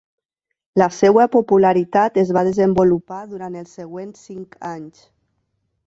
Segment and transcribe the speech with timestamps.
[0.81, 5.07] La seua popularitat es va desenvolupar durant els següents cinc anys.